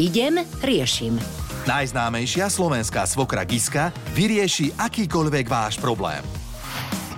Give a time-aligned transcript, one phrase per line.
[0.00, 1.20] Idem, riešim.
[1.62, 6.24] Najznámejšia slovenská svokra Giska vyrieši akýkoľvek váš problém.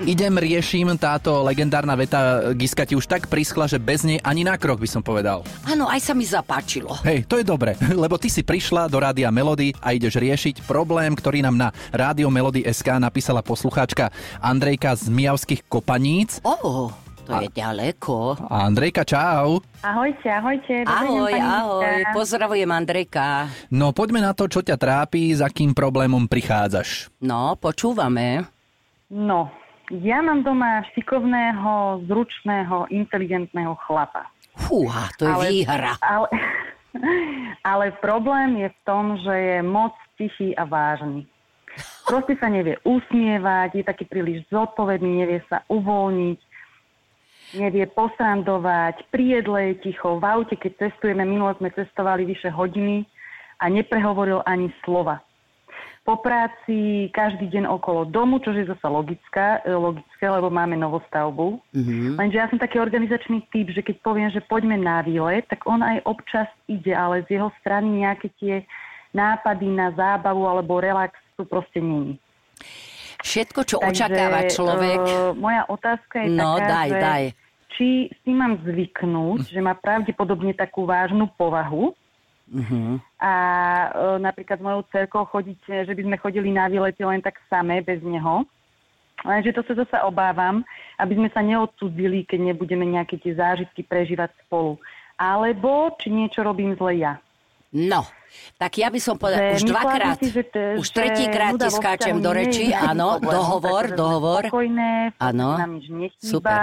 [0.03, 4.59] Idem, riešim, táto legendárna veta Giska ti už tak prischla, že bez nej ani na
[4.59, 5.47] krok by som povedal.
[5.63, 6.99] Áno, aj sa mi zapáčilo.
[7.07, 11.15] Hej, to je dobre, lebo ty si prišla do Rádia Melody a ideš riešiť problém,
[11.15, 14.11] ktorý nám na Rádio Melody SK napísala poslucháčka
[14.43, 16.43] Andrejka z Mijavských Kopaníc.
[16.43, 16.91] Oh,
[17.25, 18.37] to je ďaleko.
[18.53, 19.65] A Andrejka, čau.
[19.81, 20.85] Ahojte, ahojte.
[20.85, 23.49] Dobrý Ahoj, deň, ahoj, pozdravujem Andrejka.
[23.73, 27.09] No poďme na to, čo ťa trápi, s akým problémom prichádzaš.
[27.25, 28.45] No, počúvame.
[29.09, 29.49] No,
[29.89, 34.29] ja mám doma šikovného, zručného, inteligentného chlapa.
[34.55, 35.93] Fúha, to je Ale- výhra.
[36.05, 36.29] Ale,
[37.73, 41.25] ale problém je v tom, že je moc tichý a vážny.
[42.07, 46.39] Proste sa nevie usmievať, je taký príliš zodpovedný, nevie sa uvoľniť,
[47.57, 53.07] nevie posrandovať, pri jedle je ticho, v aute, keď cestujeme, minulo sme cestovali vyše hodiny
[53.63, 55.23] a neprehovoril ani slova.
[56.05, 61.65] Po práci každý deň okolo domu, čo je zase logická, e, logické, lebo máme novostavbu.
[61.73, 62.21] Mhm.
[62.21, 65.81] Lenže ja som taký organizačný typ, že keď poviem, že poďme na výlet, tak on
[65.81, 68.69] aj občas ide, ale z jeho strany nejaké tie
[69.17, 72.21] nápady na zábavu alebo relax tu proste není.
[73.25, 75.01] Všetko, čo očakáva človek.
[75.01, 77.25] Uh, moja otázka je No, taká, daj, že daj.
[77.75, 81.93] Či si mám zvyknúť, že má pravdepodobne takú vážnu povahu
[82.45, 83.01] Mhm.
[83.17, 83.33] a
[83.89, 87.81] uh, napríklad s mojou cerkou chodiť, že by sme chodili na výlete len tak samé,
[87.81, 88.45] bez neho.
[89.25, 90.61] Lenže to sa zase obávam,
[91.01, 94.77] aby sme sa neodsudzili, keď nebudeme nejaké tie zážitky prežívať spolu.
[95.17, 97.17] Alebo či niečo robím zle ja.
[97.73, 98.05] No,
[98.61, 102.21] tak ja by som povedala, Že už dvakrát, si, že t- už tretíkrát ti skáčem
[102.21, 104.47] do reči, áno, dohovor, dohovor.
[104.47, 105.57] Spokojné, Áno.
[105.57, 106.29] nám nič nechýba.
[106.29, 106.61] Super.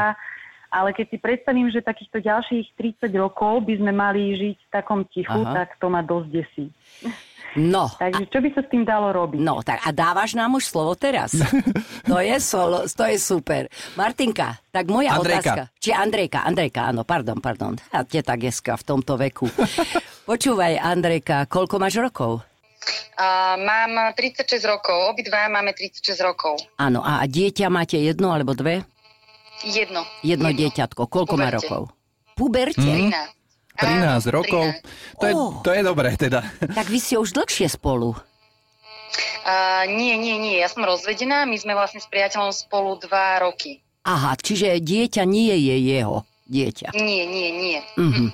[0.72, 5.03] Ale keď si predstavím, že takýchto ďalších 30 rokov by sme mali žiť v takom
[5.11, 5.52] tichu, Aha.
[5.52, 6.66] tak to ma dosť desí.
[7.59, 9.44] No, Takže čo by sa s tým dalo robiť?
[9.44, 11.36] no, tak a dávaš nám už slovo teraz.
[12.11, 13.71] To je, solo, to je super.
[13.95, 15.54] Martinka, tak moja Andrejka.
[15.54, 15.61] otázka.
[15.80, 17.77] Či Andrejka, Andrejka, áno, pardon, pardon.
[17.93, 19.48] A teta Geska v tomto veku.
[20.30, 22.43] Počúvaj, Andrejka, koľko máš rokov?
[23.15, 26.58] A mám 36 rokov, obidva máme 36 rokov.
[26.81, 28.81] Áno, a dieťa máte jedno alebo dve?
[29.64, 30.02] Jedno.
[30.22, 31.05] Jedno, dieťatko.
[31.05, 31.58] Koľko má Puberte.
[31.60, 31.82] rokov?
[32.33, 32.82] Puberte?
[32.82, 33.10] Hm?
[33.10, 33.39] 13.
[33.77, 34.66] 13 rokov.
[35.17, 35.61] To je, Oh.
[35.61, 36.44] to je dobré teda.
[36.60, 38.14] Tak vy ste už dlhšie spolu.
[39.44, 43.82] A, nie, nie, nie, ja som rozvedená, my sme vlastne s priateľom spolu dva roky.
[44.04, 46.92] Aha, čiže dieťa nie je jeho dieťa.
[46.93, 47.80] Nie, nie, nie.
[47.95, 48.26] Mhm.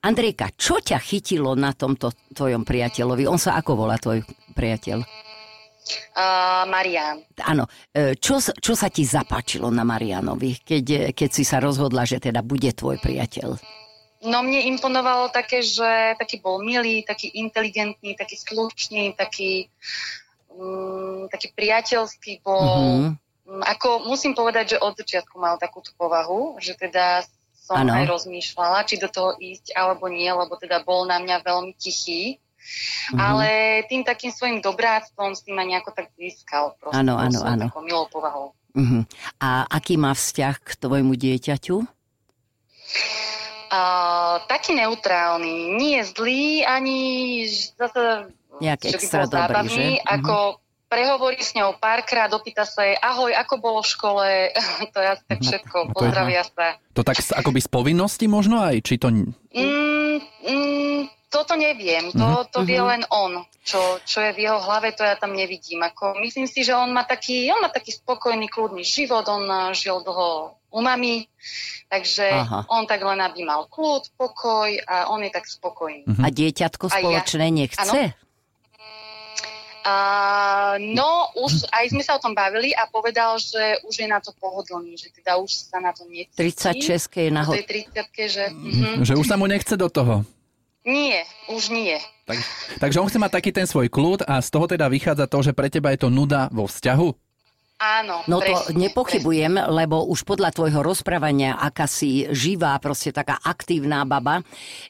[0.00, 3.28] Andrejka, čo ťa chytilo na tomto tvojom priateľovi?
[3.28, 4.24] On sa ako volá tvoj
[4.56, 5.04] priateľ?
[6.18, 7.22] A, Marian.
[7.46, 12.02] Áno, e, čo, čo sa ti zapáčilo na Marianovi, keď, e, keď si sa rozhodla,
[12.02, 13.54] že teda bude tvoj priateľ?
[14.26, 19.70] No mne imponovalo také, že taký bol milý, taký inteligentný, taký slušný, taký,
[20.50, 23.14] mm, taký priateľský bol.
[23.46, 27.22] Mm, Ako musím povedať, že od začiatku mal takúto povahu, že teda
[27.54, 27.98] som Áno.
[27.98, 32.38] aj rozmýšľala, či do toho ísť alebo nie, lebo teda bol na mňa veľmi tichý.
[33.12, 33.18] Mhm.
[33.18, 33.48] Ale
[33.86, 36.74] tým takým svojim dobráctvom si ma nejako tak získal.
[36.90, 37.66] Áno, áno, áno.
[37.70, 38.52] Takou milou povahou.
[38.74, 39.08] Mhm.
[39.38, 41.76] A aký má vzťah k tvojmu dieťaťu?
[43.66, 43.80] A,
[44.46, 46.98] taký neutrálny, nie zlý, ani
[47.74, 48.30] zase,
[48.62, 50.00] Nejak extra bol dobrý, zábavný, že?
[50.00, 50.06] Mhm.
[50.06, 50.34] ako
[50.86, 54.26] prehovorí s ňou párkrát, opýta sa jej, ahoj, ako bolo v škole,
[54.94, 56.78] to je asi tak všetko, To je- pozdravia sa.
[56.94, 58.86] To tak akoby z povinnosti možno aj?
[58.86, 59.10] Či to...
[59.10, 60.20] Mm, mm,
[61.36, 62.48] toto neviem, to, Mhm.
[62.48, 63.44] to vie len on.
[63.60, 65.84] Čo, čo je v jeho hlave, to ja tam nevidím.
[65.84, 69.74] Ako, myslím si, že on má taký, on má taký spokojný, kľudný život, on eh,
[69.76, 71.26] žil dlho u mami,
[71.90, 72.64] takže Aha.
[72.72, 76.08] on tak len aby mal kľud, pokoj a on je tak spokojný.
[76.08, 76.22] Mhm.
[76.24, 76.96] A dieťatko A ja.
[77.04, 78.00] spoločné nechce?
[79.86, 79.94] A,
[80.82, 84.34] no, už aj sme sa o tom bavili a povedal, že už je na to
[84.34, 86.34] pohodlný, že teda už sa na to necíti.
[86.34, 87.62] 36 je Na tej
[87.94, 89.06] 30 že mhm.
[89.06, 90.26] Že už sa mu nechce do toho.
[90.86, 91.18] Nie,
[91.50, 91.98] už nie.
[92.26, 92.38] Tak,
[92.78, 95.52] takže on chce mať taký ten svoj kľud a z toho teda vychádza to, že
[95.52, 97.25] pre teba je to nuda vo vzťahu?
[97.76, 103.36] Áno, No to presne, nepochybujem, lebo už podľa tvojho rozprávania, aká si živá, proste taká
[103.44, 104.40] aktívna baba.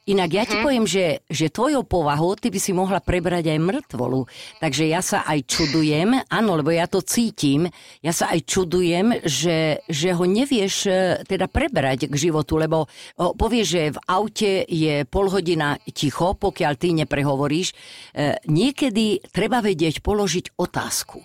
[0.06, 0.50] Inak ja Mhm.
[0.50, 4.30] ti poviem, že, že tvojou povahou ty by si mohla prebrať aj mŕtvolu.
[4.62, 7.66] Takže ja sa aj čudujem, áno, lebo ja to cítim,
[8.06, 10.94] ja sa aj čudujem, že, že ho nevieš e,
[11.26, 12.86] teda prebrať k životu, lebo
[13.18, 17.74] povieš, že v aute je pol hodina ticho, pokiaľ ty neprehovoríš.
[18.14, 21.18] E, niekedy treba vedieť položiť otázku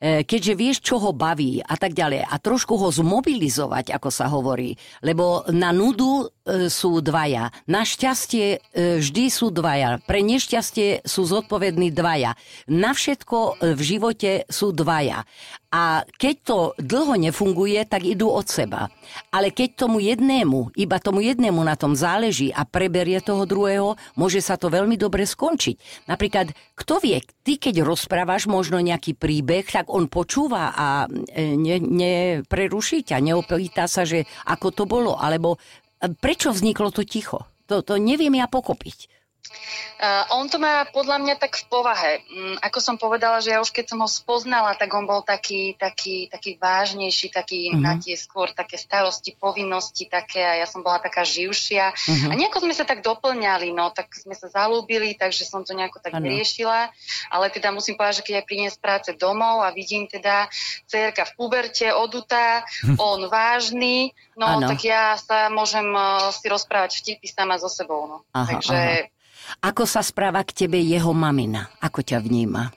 [0.00, 2.28] keďže vieš, čo ho baví a tak ďalej.
[2.28, 6.26] A trošku ho zmobilizovať, ako sa hovorí, lebo na nudu e,
[6.70, 7.50] sú dvaja.
[7.66, 9.98] Na šťastie e, vždy sú dvaja.
[10.06, 12.38] Pre nešťastie sú zodpovední dvaja.
[12.70, 15.26] Na všetko e, v živote sú dvaja.
[15.74, 18.88] A keď to dlho nefunguje, tak idú od seba.
[19.34, 24.38] Ale keď tomu jednému, iba tomu jednému na tom záleží a preberie toho druhého, môže
[24.40, 26.06] sa to veľmi dobre skončiť.
[26.08, 30.86] Napríklad, kto vie, ty keď rozprávaš možno nejaký príbeh, tak on počúva a
[31.34, 35.60] ne, nepreruší ťa, neopýta sa, že ako to bolo, alebo
[36.20, 37.48] prečo vzniklo to ticho.
[37.66, 39.15] To, to neviem ja pokopiť.
[39.96, 42.20] Uh, on to má podľa mňa tak v povahe.
[42.28, 45.72] Um, ako som povedala, že ja už keď som ho spoznala, tak on bol taký,
[45.72, 47.80] taký, taký vážnejší, taký uh-huh.
[47.80, 51.96] na tie skôr také starosti, povinnosti také a ja som bola taká živšia.
[51.96, 52.28] Uh-huh.
[52.28, 56.04] A nejako sme sa tak doplňali, no tak sme sa zalúbili, takže som to nejako
[56.04, 56.28] tak ano.
[56.28, 56.92] riešila.
[57.32, 60.52] Ale teda musím povedať, že keď aj z práce domov a vidím teda
[60.84, 63.00] cerka v puberte, odutá, uh-huh.
[63.00, 64.68] on vážny, no ano.
[64.68, 68.04] tak ja sa môžem uh, si rozprávať vtipy sama so sebou.
[68.04, 68.16] No.
[68.36, 69.15] Aha, takže aha
[69.62, 71.70] ako sa správa k tebe jeho mamina?
[71.80, 72.72] Ako ťa vníma?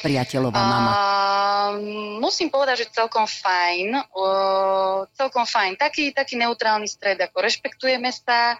[0.00, 0.90] priateľová mama?
[0.94, 1.72] Uh,
[2.22, 3.98] musím povedať, že celkom fajn.
[4.14, 5.74] Uh, celkom fajn.
[5.74, 8.56] Taký, taký neutrálny stred, ako rešpektujeme sa.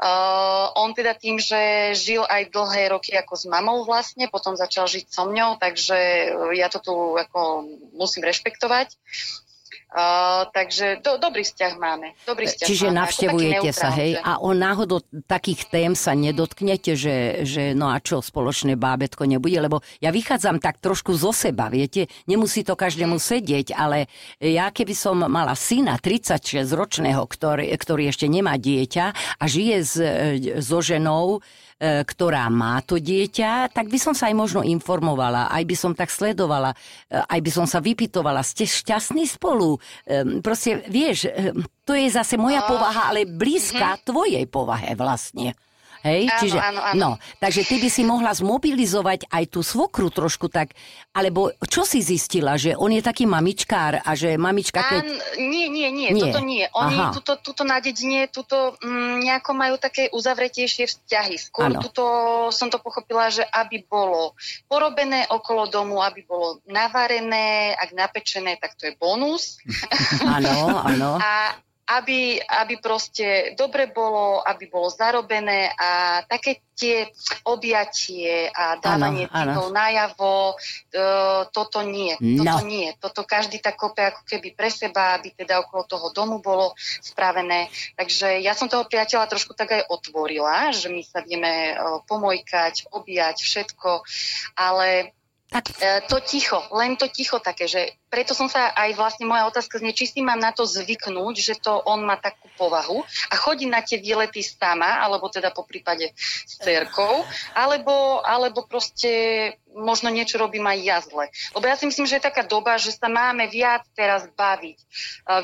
[0.00, 4.88] Uh, on teda tým, že žil aj dlhé roky ako s mamou vlastne, potom začal
[4.88, 5.98] žiť so mňou, takže
[6.56, 8.96] ja to tu ako musím rešpektovať.
[9.88, 12.12] Uh, takže do, dobrý vzťah máme.
[12.28, 14.20] Dobrý vzťah Čiže máme, navštevujete sa, hej?
[14.20, 19.56] A o náhodou takých tém sa nedotknete, že, že no a čo, spoločné bábetko nebude?
[19.56, 22.04] Lebo ja vychádzam tak trošku zo seba, viete?
[22.28, 24.12] Nemusí to každému sedieť, ale
[24.44, 29.94] ja keby som mala syna 36-ročného, ktorý, ktorý ešte nemá dieťa a žije s,
[30.60, 35.62] so ženou, E, ktorá má to dieťa, tak by som sa aj možno informovala, aj
[35.62, 36.76] by som tak sledovala, e,
[37.22, 38.42] aj by som sa vypitovala.
[38.42, 39.78] Ste šťastní spolu?
[40.02, 41.30] E, proste, vieš,
[41.86, 44.06] to je zase moja povaha, ale blízka mm-hmm.
[44.10, 45.54] tvojej povahe vlastne.
[46.06, 46.30] Hej?
[46.30, 46.98] Áno, Čiže, áno, áno.
[46.98, 47.10] No,
[47.42, 50.74] takže ty by si mohla zmobilizovať aj tú svokru trošku tak,
[51.14, 54.82] alebo čo si zistila, že on je taký mamičkár a že mamička...
[54.82, 55.02] Keď...
[55.02, 55.08] Án,
[55.42, 56.64] nie, nie, nie, nie, toto nie.
[56.74, 57.10] Oni Aha.
[57.14, 61.34] tuto, tuto na dedine, tuto mm, nejako majú také uzavretejšie vzťahy.
[61.38, 61.80] Skôr ano.
[61.82, 62.04] tuto
[62.54, 64.38] som to pochopila, že aby bolo
[64.70, 69.58] porobené okolo domu, aby bolo navarené, ak napečené, tak to je bonus.
[70.22, 71.10] Áno, áno.
[71.22, 77.10] a, aby, aby proste dobre bolo, aby bolo zarobené a také tie
[77.42, 82.14] objatie a dávanie citov najavo, uh, toto nie.
[82.22, 82.46] No.
[82.46, 82.94] Toto nie.
[83.02, 87.66] Toto každý tak kope ako keby pre seba, aby teda okolo toho domu bolo spravené.
[87.98, 92.94] Takže ja som toho priateľa trošku tak aj otvorila, že my sa vieme uh, pomojkať,
[92.94, 94.06] objať, všetko,
[94.54, 95.17] ale
[95.48, 95.72] tak.
[95.80, 99.80] E, to ticho, len to ticho také, že preto som sa aj vlastne moja otázka
[99.80, 103.00] znie, či si mám na to zvyknúť, že to on má takú povahu
[103.32, 107.24] a chodí na tie výlety sama, alebo teda po prípade s cerkou,
[107.56, 111.32] alebo, alebo proste možno niečo robím aj ja zle.
[111.56, 114.86] Lebo ja si myslím, že je taká doba, že sa máme viac teraz baviť, e,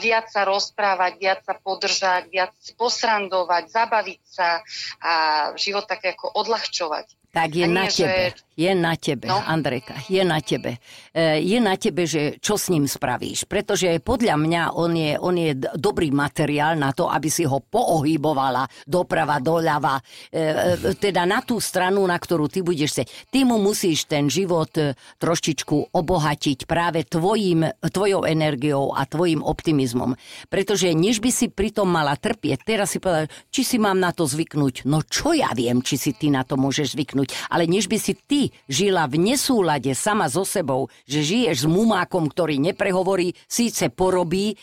[0.05, 4.61] viac sa rozprávať, viac sa podržať, viac posrandovať, zabaviť sa
[5.01, 5.13] a
[5.57, 7.25] život také ako odľahčovať.
[7.35, 8.54] Tak je nie, na tebe, že...
[8.55, 9.43] je na tebe, no?
[9.43, 10.79] Andrejka, je na tebe.
[11.11, 13.51] E, je na tebe, že čo s ním spravíš.
[13.51, 18.67] Pretože podľa mňa on je, on je dobrý materiál na to, aby si ho poohybovala
[18.87, 19.99] doprava, doľava.
[20.31, 23.05] E, e, teda na tú stranu, na ktorú ty budeš se.
[23.29, 24.71] Ty mu musíš ten život
[25.19, 30.15] trošičku obohatiť práve tvojim, tvojou energiou a tvojim optimizmom.
[30.47, 34.25] Pretože než by si pritom mala trpieť, teraz si povedal, či si mám na to
[34.25, 34.87] zvyknúť.
[34.87, 37.51] No čo ja viem, či si ty na to môžeš zvyknúť.
[37.51, 42.29] Ale než by si ty žila v nesúlade sama so sebou, že žiješ s mumákom,
[42.29, 44.59] ktorý neprehovorí, síce porobí,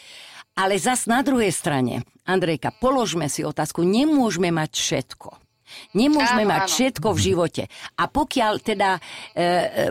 [0.58, 5.30] ale zas na druhej strane, Andrejka, položme si otázku, nemôžeme mať všetko.
[5.96, 6.72] Nemôžeme áno, mať áno.
[6.76, 7.64] všetko v živote.
[7.96, 9.46] A pokiaľ teda e, e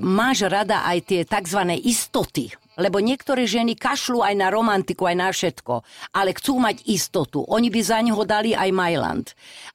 [0.05, 1.61] máš rada aj tie tzv.
[1.81, 5.75] istoty, lebo niektoré ženy kašľú aj na romantiku, aj na všetko,
[6.17, 7.45] ale chcú mať istotu.
[7.45, 9.27] Oni by za neho dali aj Majland.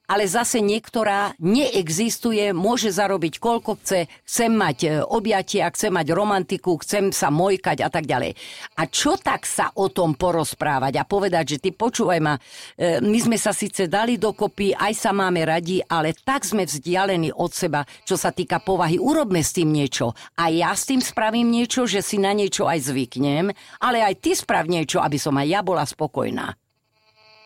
[0.05, 6.77] Ale zase niektorá neexistuje, môže zarobiť koľko chce, chcem mať e, objatia, chcem mať romantiku,
[6.81, 8.37] chcem sa mojkať a tak ďalej.
[8.77, 12.37] A čo tak sa o tom porozprávať a povedať, že ty počúvaj ma,
[12.77, 17.33] e, my sme sa síce dali dokopy, aj sa máme radi, ale tak sme vzdialení
[17.33, 19.01] od seba, čo sa týka povahy.
[19.01, 20.13] Urobme s tým niečo.
[20.37, 23.49] A ja s tým spravím niečo, že si na niečo aj zvyknem,
[23.81, 26.64] ale aj ty sprav niečo, aby som aj ja bola spokojná.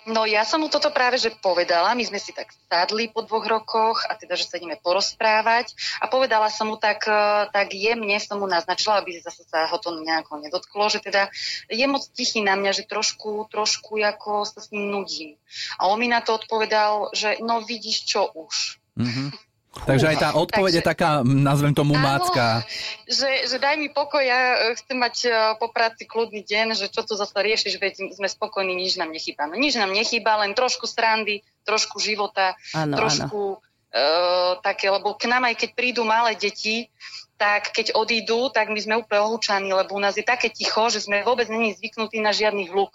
[0.10, 3.46] No ja som mu toto práve že povedala, my sme si tak sadli po dvoch
[3.46, 8.18] rokoch a teda, že sa ideme porozprávať a povedala som mu tak, e, tak jemne
[8.18, 11.30] som mu naznačila, aby zase sa ho to nejako nedotklo, že teda
[11.70, 15.38] je moc tichý na mňa, že trošku, trošku ako sa s ním nudím.
[15.78, 18.82] A on mi na to odpovedal, že no vidíš čo už.
[18.98, 19.49] Mm-hmm.
[19.70, 22.66] Takže aj tá odpoveď Takže, je taká, nazvem tomu mácka.
[23.06, 25.30] Že, že daj mi pokoj, ja e, chcem mať e,
[25.62, 29.46] po práci kľudný deň, že čo tu zase riešiš, veď sme spokojní, nič nám nechýba.
[29.46, 33.68] No nič nám nechýba, len trošku strandy, trošku života, ano, trošku ano.
[33.90, 36.94] Uh, také, lebo k nám aj keď prídu malé deti,
[37.42, 41.02] tak keď odídu, tak my sme úplne ohúčaní, lebo u nás je také ticho, že
[41.02, 42.94] sme vôbec není zvyknutí na žiadny hluk.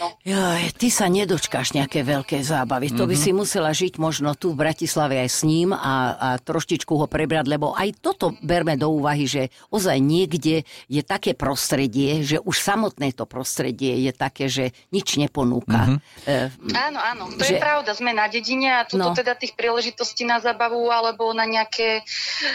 [0.00, 0.16] No.
[0.24, 2.88] Joj, ty sa nedočkáš nejaké veľké zábavy.
[2.88, 3.00] Mm-hmm.
[3.04, 3.22] To by mhm.
[3.22, 7.44] si musela žiť možno tu v Bratislave aj s ním a, a troštičku ho prebrať,
[7.44, 13.12] lebo aj toto berme do úvahy, že ozaj niekde je také prostredie, že už samotné
[13.12, 16.00] to prostredie je také, že nič neponúka.
[16.00, 16.24] Mm-hmm.
[16.24, 17.56] E, áno, áno, to že...
[17.56, 17.92] je pravda.
[17.92, 19.12] Sme na dedine a tu no.
[19.12, 22.00] teda tých príležitostí na zabavu alebo na nejaké,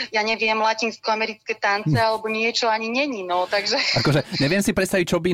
[0.09, 2.01] ja neviem, latinsko-americké tance hm.
[2.01, 3.21] alebo niečo ani není.
[3.21, 3.77] No, takže...
[4.01, 5.31] Akože neviem si predstaviť, čo by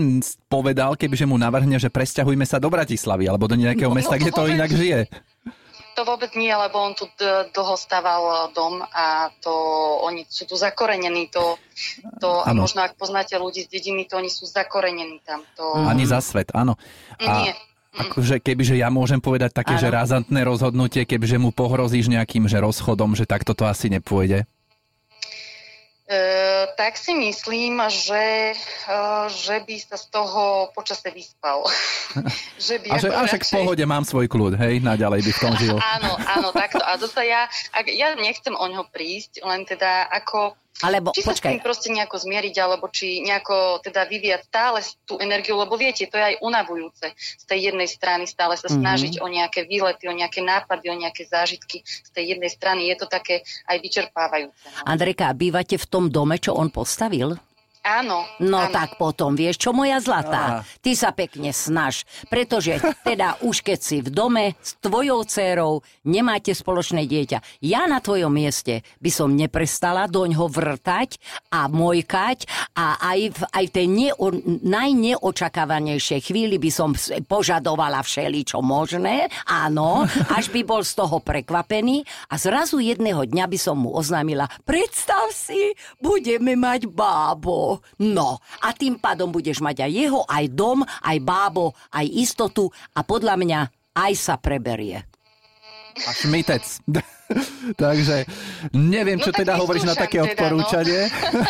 [0.52, 4.34] povedal, kebyže mu navrhne, že presťahujme sa do Bratislavy alebo do nejakého no, mesta, kde
[4.34, 5.06] to inak žije.
[5.94, 7.06] To vôbec nie, lebo on tu
[7.54, 9.54] dlho stával dom a to
[10.02, 11.30] oni sú tu zakorenení.
[11.30, 11.62] To,
[12.18, 15.46] to, a možno ak poznáte ľudí z dediny, to oni sú zakorenení tam.
[15.62, 15.78] To...
[15.78, 16.74] Ani za svet, áno.
[17.22, 17.46] A...
[17.46, 17.54] Nie.
[17.92, 19.84] Akože kebyže ja môžem povedať také, ano.
[19.84, 24.48] že razantné rozhodnutie, kebyže mu pohrozíš nejakým že rozchodom, že takto to asi nepôjde.
[26.12, 28.56] E, tak si myslím, že, e,
[29.32, 31.64] že by sa z toho počase vyspal.
[32.60, 33.48] že by a že radšej...
[33.48, 35.80] v pohode mám svoj kľud, hej, naďalej by v tom žil.
[35.80, 36.84] áno, áno, takto.
[36.84, 41.36] A zase ja, ak, ja nechcem o ňo prísť, len teda ako alebo, či sa
[41.36, 41.52] počkaj.
[41.52, 46.08] s tým proste nejako zmieriť, alebo či nejako teda vyviať stále tú energiu, lebo viete,
[46.10, 48.82] to je aj unavujúce z tej jednej strany stále sa mm-hmm.
[48.82, 51.84] snažiť o nejaké výlety, o nejaké nápady, o nejaké zážitky.
[51.86, 54.66] Z tej jednej strany je to také aj vyčerpávajúce.
[54.66, 54.90] No.
[54.90, 57.38] Andrejka, bývate v tom dome, čo on postavil?
[57.82, 58.30] Áno.
[58.38, 58.70] No áno.
[58.70, 60.80] tak potom, vieš čo, moja zlatá, Aha.
[60.86, 66.54] ty sa pekne snaž, pretože teda už keď si v dome s tvojou dcérou nemáte
[66.54, 71.18] spoločné dieťa, ja na tvojom mieste by som neprestala doňho vrtať
[71.50, 72.46] a mojkať
[72.78, 74.26] a aj v, aj v tej neo,
[74.62, 76.94] najneočakávanejšej chvíli by som
[77.26, 80.06] požadovala všeličo možné, áno,
[80.38, 85.34] až by bol z toho prekvapený a zrazu jedného dňa by som mu oznámila, predstav
[85.34, 87.71] si, budeme mať bábo.
[88.02, 93.06] No, a tým pádom budeš mať aj jeho, aj dom, aj bábo, aj istotu a
[93.06, 93.60] podľa mňa
[93.96, 95.04] aj sa preberie.
[95.96, 96.64] A šmitec.
[97.82, 98.28] Takže
[98.74, 101.10] neviem, čo no, teda hovoríš na také teda, odporúčanie.
[101.10, 101.42] No.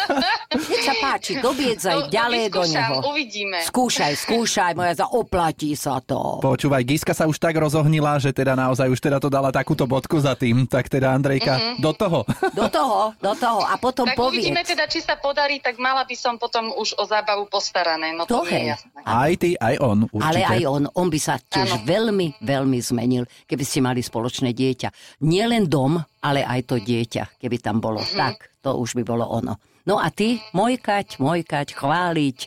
[0.51, 2.95] Keď sa páči, dobiedzaj no, ďalej do neho.
[3.07, 3.63] uvidíme.
[3.63, 6.43] Skúšaj, skúšaj, moja za oplatí sa to.
[6.43, 10.19] Počúvaj, Giska sa už tak rozohnila, že teda naozaj už teda to dala takúto bodku
[10.19, 10.67] za tým.
[10.67, 11.77] Tak teda Andrejka, mm-hmm.
[11.79, 12.19] do toho.
[12.51, 13.63] Do toho, do toho.
[13.63, 14.43] A potom tak povedz.
[14.43, 18.11] uvidíme teda, či sa podarí, tak mala by som potom už o zábavu postarané.
[18.11, 18.91] No to, to je jasné.
[19.07, 20.05] Aj ty, aj on.
[20.11, 20.27] Určite.
[20.27, 20.83] Ale aj on.
[20.91, 21.87] On by sa tiež ano.
[21.87, 25.19] veľmi, veľmi zmenil, keby ste mali spoločné dieťa.
[25.23, 28.01] Nielen dom, ale aj to dieťa, keby tam bolo.
[28.01, 28.19] Mm-hmm.
[28.19, 29.57] Tak, to už by bolo ono.
[29.85, 32.37] No a ty, mojkať, mojkať, chváliť,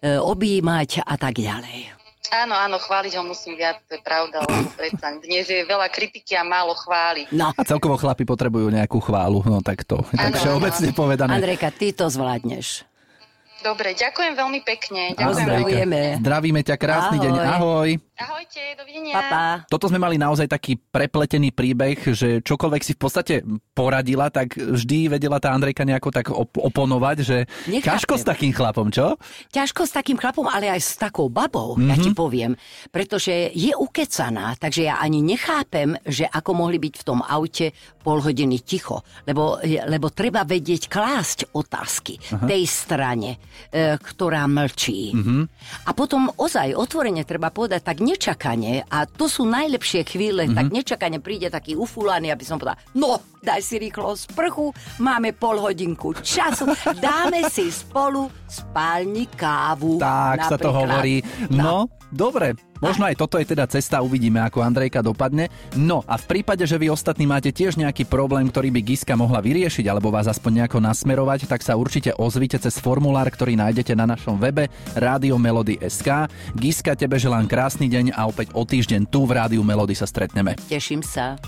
[0.00, 2.02] e, objímať a tak ďalej.
[2.32, 6.32] Áno, áno, chváliť ho musím viac, to je pravda, lebo predsa dnes je veľa kritiky
[6.32, 7.28] a málo chváli.
[7.28, 7.52] No.
[7.52, 11.36] A celkovo chlapi potrebujú nejakú chválu, no tak to, tak všeobecne povedané.
[11.36, 12.88] Andrejka, ty to zvládneš.
[13.62, 15.14] Dobre, ďakujem veľmi pekne.
[15.14, 15.46] Ďakujem.
[15.46, 16.02] Zdravíme.
[16.18, 17.24] Zdravíme ťa, krásny ahoj.
[17.24, 17.90] deň, ahoj.
[18.22, 19.14] Ahojte, dovidenia.
[19.18, 19.42] Papa.
[19.66, 23.34] Toto sme mali naozaj taký prepletený príbeh, že čokoľvek si v podstate
[23.74, 27.86] poradila, tak vždy vedela tá Andrejka nejako tak op- oponovať, že Nechápem.
[27.86, 29.18] ťažko s takým chlapom, čo?
[29.50, 31.90] Ťažko s takým chlapom, ale aj s takou babou, mm-hmm.
[31.90, 32.18] ja ti mhm.
[32.18, 32.52] poviem.
[32.94, 38.18] Pretože je ukecaná, takže ja ani nechápem, že ako mohli byť v tom aute pol
[38.18, 39.02] hodiny ticho.
[39.26, 42.46] Lebo, lebo treba vedieť klásť otázky Aha.
[42.50, 43.38] tej strane,
[43.72, 45.12] ktorá mlčí.
[45.16, 45.42] Mm-hmm.
[45.88, 50.58] A potom ozaj otvorene treba povedať tak nečakane, a to sú najlepšie chvíle, mm-hmm.
[50.58, 50.74] tak mhm.
[50.74, 54.70] nečakane príde taký ufulaný, aby som povedal, no, daj si rýchlo sprchu,
[55.02, 56.70] máme pol hodinku času,
[57.02, 59.98] dáme si spolu spálni kávu.
[59.98, 60.50] Tak napríklad.
[60.50, 61.16] sa to hovorí.
[61.50, 65.46] No, dobre, Možno aj toto je teda cesta, uvidíme, ako Andrejka dopadne.
[65.78, 69.38] No a v prípade, že vy ostatní máte tiež nejaký problém, ktorý by Giska mohla
[69.38, 74.10] vyriešiť alebo vás aspoň nejako nasmerovať, tak sa určite ozvite cez formulár, ktorý nájdete na
[74.10, 74.66] našom webe
[74.98, 76.26] Rádio Melody SK.
[76.58, 80.58] Giska, tebe želám krásny deň a opäť o týždeň tu v Rádiu Melody sa stretneme.
[80.66, 81.38] Teším sa.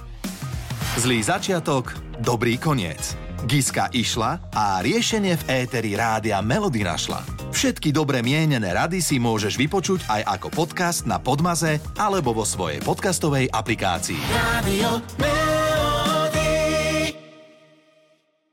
[0.95, 3.24] Zlý začiatok, dobrý koniec.
[3.45, 7.21] Giska išla a riešenie v éteri Rádia Melody našla.
[7.53, 12.83] Všetky dobre mienené rady si môžeš vypočuť aj ako podcast na Podmaze alebo vo svojej
[12.83, 14.19] podcastovej aplikácii.
[14.33, 15.54] Radio